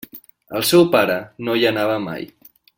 El 0.59 0.65
seu 0.69 0.87
pare 0.95 1.19
no 1.49 1.59
hi 1.61 1.69
anava 1.73 2.03
mai. 2.11 2.29